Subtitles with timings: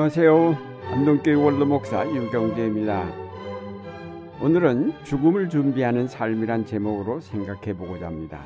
[0.00, 0.56] 안녕하세요.
[0.92, 3.06] 안동교회 원로 목사 유경재입니다.
[4.42, 8.42] 오늘은 죽음을 준비하는 삶이란 제목으로 생각해 보고자 합니다.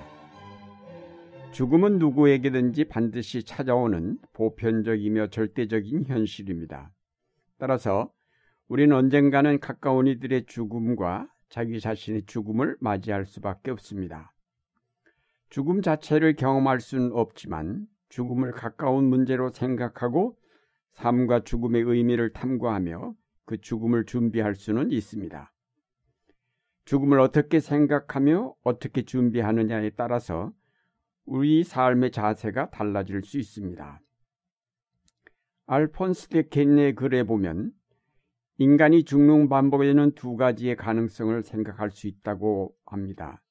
[1.52, 6.90] 죽음은 누구에게든지 반드시 찾아오는 보편적이며 절대적인 현실입니다.
[7.56, 8.10] 따라서
[8.66, 14.34] 우리는 언젠가는 가까운 이들의 죽음과 자기 자신의 죽음을 맞이할 수밖에 없습니다.
[15.50, 20.36] 죽음 자체를 경험할 수는 없지만 죽음을 가까운 문제로 생각하고
[20.94, 25.52] 삶과 죽음의 의미를 탐구하며 그 죽음을 준비할 수는 있습니다.
[26.84, 30.52] 죽음을 어떻게 생각하며 어떻게 준비하느냐에 따라서
[31.24, 34.00] 우리 삶의 자세가 달라질 수 있습니다.
[35.66, 37.72] 알폰스 데 켄의 글에 보면
[38.58, 43.42] 인간이 죽는 반복에는 두 가지의 가능성을 생각할 수 있다고 합니다.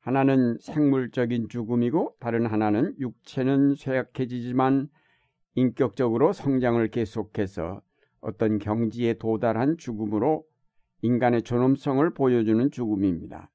[0.00, 4.88] 하나는 생물적인 죽음이고 다른 하나는 육체는 쇠약해지지만
[5.54, 7.82] 인격적으로 성장을 계속해서
[8.20, 10.44] 어떤 경지에 도달한 죽음으로
[11.02, 13.50] 인간의 존엄성을 보여주는 죽음입니다.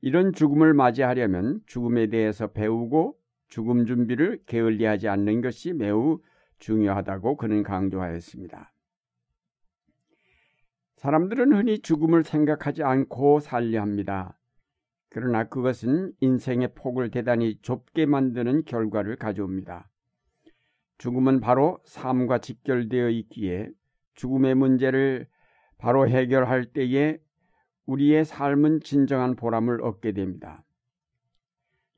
[0.00, 3.16] 이런 죽음을 맞이하려면 죽음에 대해서 배우고
[3.48, 6.20] 죽음 준비를 게을리하지 않는 것이 매우
[6.58, 8.72] 중요하다고 그는 강조하였습니다.
[10.96, 14.38] 사람들은 흔히 죽음을 생각하지 않고 살려 합니다.
[15.08, 19.91] 그러나 그것은 인생의 폭을 대단히 좁게 만드는 결과를 가져옵니다.
[21.02, 23.68] 죽음은 바로 삶과 직결되어 있기에
[24.14, 25.26] 죽음의 문제를
[25.76, 27.18] 바로 해결할 때에
[27.86, 30.64] 우리의 삶은 진정한 보람을 얻게 됩니다.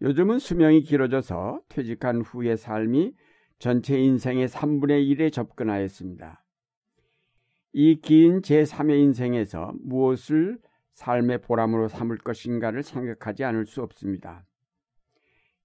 [0.00, 3.12] 요즘은 수명이 길어져서 퇴직한 후의 삶이
[3.58, 6.42] 전체 인생의 3분의 1에 접근하였습니다.
[7.74, 10.58] 이 긴 제3의 인생에서 무엇을
[10.94, 14.46] 삶의 보람으로 삼을 것인가를 생각하지 않을 수 없습니다.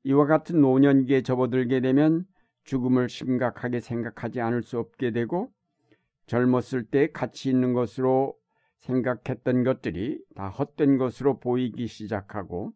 [0.03, 2.25] 이와 같은 노년기에 접어들게 되면
[2.69, 5.51] 죽음을 심각하게 생각하지 않을 수 없게 되고
[6.27, 8.37] 젊었을 때 가치 있는 것으로
[8.77, 12.71] 생각했던 것들이 다 헛된 것으로 보이기 시작하고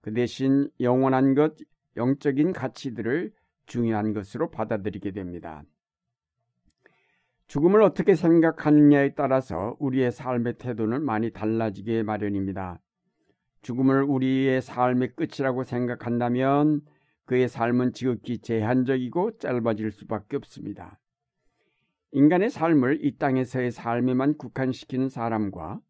[0.00, 1.54] 그 대신 영원한 것,
[1.98, 3.30] 영적인 가치들을
[3.66, 5.64] 중요한 것으로 받아들이게 됩니다.
[7.46, 12.80] 죽음을 어떻게 생각하느냐에 따라서 우리의 삶의 태도는 많이 달라지게 마련입니다.
[13.60, 16.80] 죽음을 우리의 삶의 끝이라고 생각한다면
[17.30, 20.98] 그의 삶은 지극히 제한적이고 짧아질 수밖에 없습니다.
[22.10, 25.80] 인간의 삶을 이 땅에서의 삶에만 국한시키는 사람과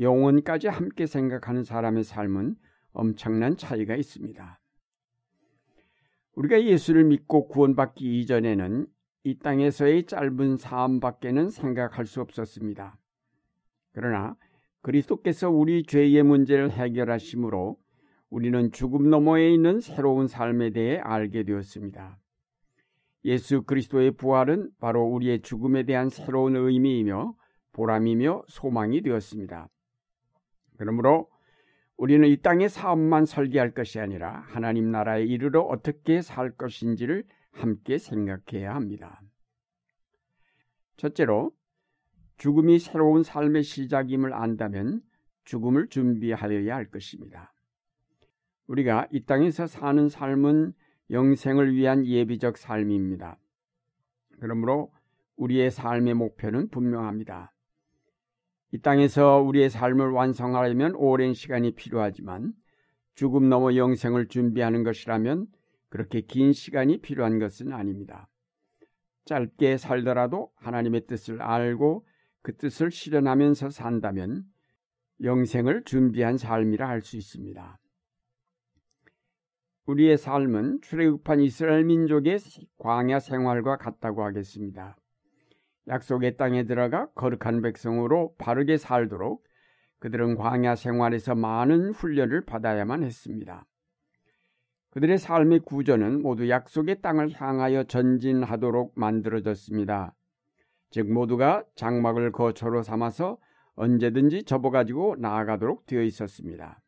[0.00, 2.56] 영혼까지 함께 생각하는 사람의 삶은
[2.90, 4.60] 엄청난 차이가 있습니다.
[6.34, 8.88] 우리가 예수를 믿고 구원받기 이전에는
[9.22, 12.98] 이 땅에서의 짧은 삶밖에는 생각할 수 없었습니다.
[13.92, 14.34] 그러나
[14.82, 17.78] 그리스도께서 우리 죄의 문제를 해결하심으로
[18.30, 22.18] 우리는 죽음 너머에 있는 새로운 삶에 대해 알게 되었습니다.
[23.24, 27.34] 예수 그리스도의 부활은 바로 우리의 죽음에 대한 새로운 의미이며
[27.72, 29.68] 보람이며 소망이 되었습니다.
[30.76, 31.28] 그러므로
[31.96, 38.74] 우리는 이 땅의 사업만 설계할 것이 아니라 하나님 나라에 이르러 어떻게 살 것인지를 함께 생각해야
[38.74, 39.22] 합니다.
[40.96, 41.52] 첫째로
[42.36, 45.02] 죽음이 새로운 삶의 시작임을 안다면
[45.44, 47.53] 죽음을 준비하여야 할 것입니다.
[48.66, 50.72] 우리가 이 땅에서 사는 삶은
[51.10, 53.38] 영생을 위한 예비적 삶입니다.
[54.40, 54.92] 그러므로
[55.36, 57.52] 우리의 삶의 목표는 분명합니다.
[58.72, 62.52] 이 땅에서 우리의 삶을 완성하려면 오랜 시간이 필요하지만
[63.14, 65.46] 죽음 넘어 영생을 준비하는 것이라면
[65.88, 68.28] 그렇게 긴 시간이 필요한 것은 아닙니다.
[69.26, 72.04] 짧게 살더라도 하나님의 뜻을 알고
[72.42, 74.44] 그 뜻을 실현하면서 산다면
[75.22, 77.78] 영생을 준비한 삶이라 할 수 있습니다.
[79.86, 82.38] 우리의 삶은 출애굽한 이스라엘 민족의
[82.78, 84.96] 광야 생활과 같다고 하겠습니다.
[85.88, 89.44] 약속의 땅에 들어가 거룩한 백성으로 바르게 살도록
[89.98, 93.66] 그들은 광야 생활에서 많은 훈련을 받아야만 했습니다.
[94.90, 100.14] 그들의 삶의 구조는 모두 약속의 땅을 향하여 전진하도록 만들어졌습니다.
[100.90, 103.38] 즉 모두가 장막을 거처로 삼아서
[103.74, 106.83] 언제든지 접어가지고 나아가도록 되어 있었습니다.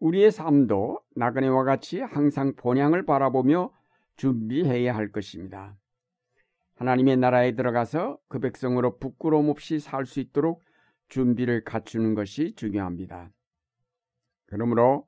[0.00, 3.70] 우리의 삶도 나그네와 같이 항상 본향을 바라보며
[4.16, 5.76] 준비해야 할 것입니다.
[6.74, 10.62] 하나님의 나라에 들어가서 그 백성으로 부끄러움 없이 살 수 있도록
[11.08, 13.30] 준비를 갖추는 것이 중요합니다.
[14.46, 15.06] 그러므로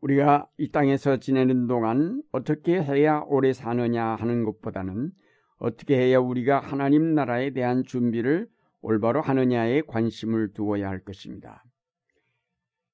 [0.00, 5.12] 우리가 이 땅에서 지내는 동안 어떻게 해야 오래 사느냐 하는 것보다는
[5.58, 8.48] 어떻게 해야 우리가 하나님 나라에 대한 준비를
[8.80, 11.64] 올바로 하느냐에 관심을 두어야 할 것입니다.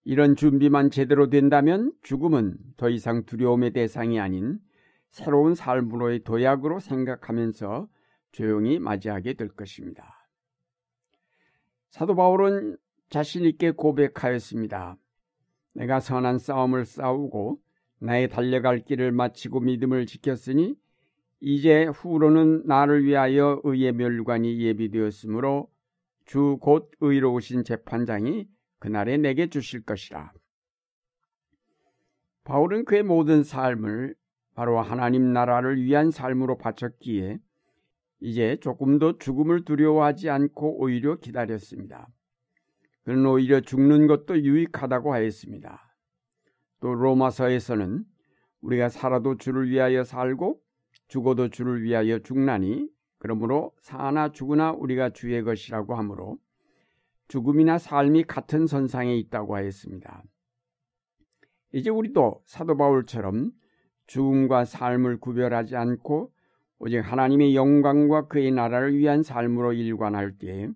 [0.05, 4.59] 이런 준비만 제대로 된다면 죽음은 더 이상 두려움의 대상이 아닌
[5.11, 7.89] 새로운 삶으로의 도약으로 생각하면서
[8.33, 10.29] 조용히 맞이하게 될 것입니다.
[11.91, 12.79] 사도 바울은
[13.11, 14.97] 자신 있게 고백하였습니다.
[15.75, 17.61] 내가 선한 싸움을 싸우고
[17.99, 20.75] 나의 달려갈 길을 마치고 믿음을 지켰으니
[21.41, 25.71] 이제 후로는 나를 위하여 의의 멸관이 예비되었으므로
[26.25, 28.49] 주 곧 의로우신 재판장이
[28.83, 30.33] 그날에 내게 주실 것이라.
[32.43, 34.17] 바울은 그의 모든 삶을
[34.57, 37.39] 바로 하나님 나라를 위한 삶으로 바쳤기에
[38.19, 42.09] 이제 조금도 죽음을 두려워하지 않고 오히려 기다렸습니다.
[43.05, 45.81] 그는 오히려 죽는 것도 유익하다고 하였습니다.
[46.81, 48.03] 또 로마서에서는
[48.63, 50.61] 우리가 살아도 주를 위하여 살고
[51.07, 52.89] 죽어도 주를 위하여 죽나니
[53.21, 56.41] 그러므로 사나 죽으나 우리가 주의 것이라고 하므로
[57.33, 60.23] 죽음이나 삶이 같은 선상에 있다고 하였습니다.
[61.73, 63.53] 이제 우리도 사도 바울처럼
[64.07, 66.31] 죽음과 삶을 구별하지 않고
[66.79, 70.69] 오직 하나님의 영광과 그의 나라를 위한 삶으로 일관할 때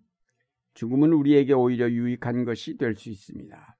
[0.72, 3.76] 죽음은 우리에게 오히려 유익한 것이 될 수 있습니다.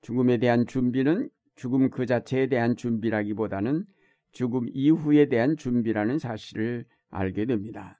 [0.00, 3.84] 죽음에 대한 준비는 죽음 그 자체에 대한 준비라기보다는
[4.30, 7.98] 죽음 이후에 대한 준비라는 사실을 알게 됩니다.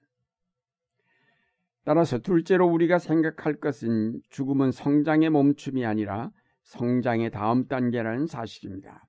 [1.85, 6.31] 따라서 둘째로 우리가 생각할 것은 죽음은 성장의 멈춤이 아니라
[6.63, 9.05] 성장의 다음 단계라는 사실입니다.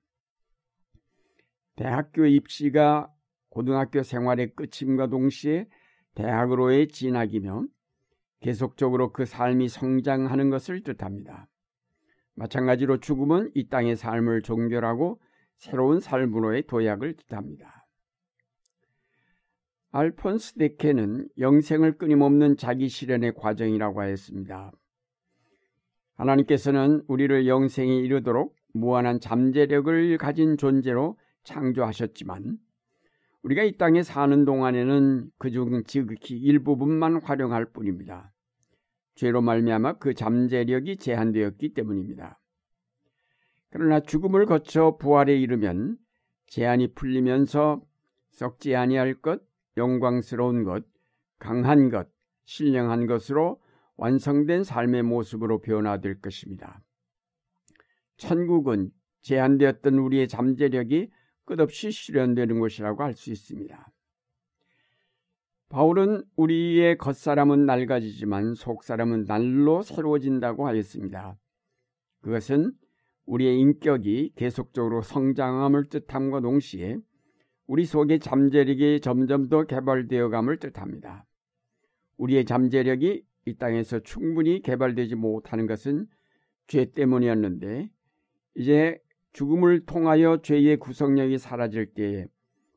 [1.75, 3.09] 대학교 입시가
[3.49, 5.67] 고등학교 생활의 끝임과 동시에
[6.15, 7.65] 대학으로의 진학이며
[8.41, 11.47] 계속적으로 그 삶이 성장하는 것을 뜻합니다.
[12.35, 15.21] 마찬가지로 죽음은 이 땅의 삶을 종결하고
[15.55, 17.74] 새로운 삶으로의 도약을 뜻합니다.
[19.95, 24.73] 알폰스 데케는 영생을 끊임없는 자기 실현의 과정이라고 하였습니다.
[26.15, 32.57] 하나님께서는 우리를 영생에 이르도록 무한한 잠재력을 가진 존재로 창조하셨지만
[33.43, 38.33] 우리가 이 땅에 사는 동안에는 그중 지극히 일부분만 활용할 뿐입니다.
[39.13, 42.41] 죄로 말미암아 그 잠재력이 제한되었기 때문입니다.
[43.69, 45.97] 그러나 죽음을 거쳐 부활에 이르면
[46.47, 47.81] 제한이 풀리면서
[48.31, 49.41] 썩지 아니할 것,
[49.77, 50.85] 영광스러운 것,
[51.39, 52.07] 강한 것,
[52.45, 53.61] 신령한 것으로
[53.97, 56.81] 완성된 삶의 모습으로 변화될 것입니다.
[58.17, 58.91] 천국은
[59.21, 61.09] 제한되었던 우리의 잠재력이
[61.45, 63.91] 끝없이 실현되는 것이라고 할 수 있습니다.
[65.69, 71.37] 바울은 우리의 겉사람은 낡아지지만 속사람은 날로 새로워진다고 하였습니다.
[72.21, 72.73] 그것은
[73.25, 76.99] 우리의 인격이 계속적으로 성장함을 뜻함과 동시에
[77.67, 81.25] 우리 속의 잠재력이 점점 더 개발되어 감을 뜻합니다.
[82.17, 86.07] 우리의 잠재력이 이 땅에서 충분히 개발되지 못하는 것은
[86.67, 87.89] 죄 때문이었는데
[88.55, 88.99] 이제
[89.33, 92.25] 죽음을 통하여 죄의 구성력이 사라질 때에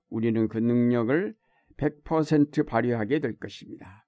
[0.09, 1.35] 우리는 그 능력을
[1.77, 4.07] 100% 발휘하게 될 것입니다.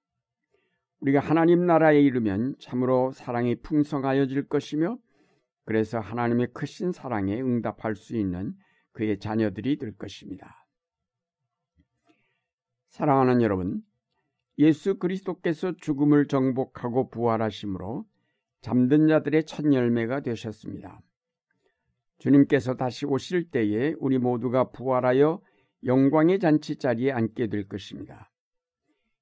[0.99, 4.97] 우리가 하나님 나라에 이르면 참으로 사랑이 풍성하여질 것이며
[5.65, 8.53] 그래서 하나님의 크신 사랑에 응답할 수 있는
[8.91, 10.60] 그의 자녀들이 될 것입니다.
[12.91, 13.81] 사랑하는 여러분,
[14.57, 18.05] 예수 그리스도께서 죽음을 정복하고 부활하심으로
[18.59, 21.01] 잠든 자들의 첫 열매가 되셨습니다.
[22.19, 25.41] 주님께서 다시 오실 때에 우리 모두가 부활하여
[25.85, 28.29] 영광의 잔치 자리에 앉게 될 것입니다.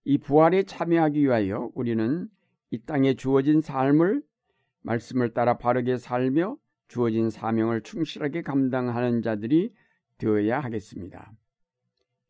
[0.04, 2.28] 이 부활에 참여하기 위하여 우리는
[2.72, 4.24] 이 땅에 주어진 삶을
[4.82, 9.72] 말씀을 따라 바르게 살며 주어진 사명을 충실하게 감당하는 자들이
[10.18, 11.32] 되어야 하겠습니다.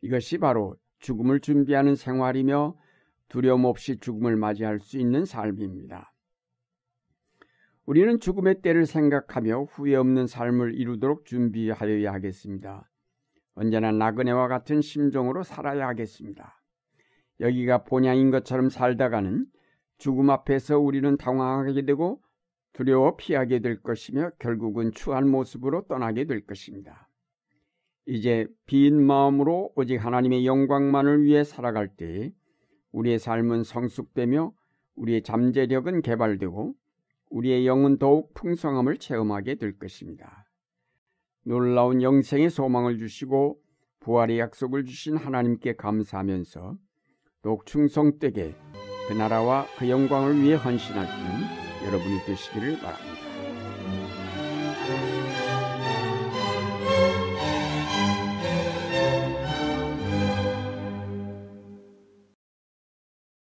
[0.01, 2.75] 이것이 바로 죽음을 준비하는 생활이며
[3.27, 6.13] 두려움 없이 죽음을 맞이할 수 있는 삶입니다.
[7.85, 12.89] 우리는 죽음의 때를 생각하며 후회 없는 삶을 이루도록 준비하여야 하겠습니다.
[13.55, 16.61] 언제나 나그네와 같은 심정으로 살아야 하겠습니다.
[17.39, 19.47] 여기가 본향인 것처럼 살다가는
[19.97, 22.21] 죽음 앞에서 우리는 당황하게 되고
[22.73, 27.08] 두려워 피하게 될 것이며 결국은 추한 모습으로 떠나게 될 것입니다.
[28.09, 32.31] 이제 빈 마음으로 오직 하나님의 영광만을 위해 살아갈 때
[32.91, 34.51] 우리의 삶은 성숙되며
[34.95, 36.73] 우리의 잠재력은 개발되고
[37.29, 40.47] 우리의 영은 더욱 풍성함을 체험하게 될 것입니다.
[41.45, 43.59] 놀라운 영생의 소망을 주시고
[43.99, 46.77] 부활의 약속을 주신 하나님께 감사하면서
[47.43, 48.55] 더욱 충성되게
[49.07, 53.19] 그 나라와 그 영광을 위해 있는 여러분이 되시기를 바랍니다.